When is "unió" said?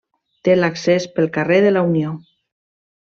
1.91-2.15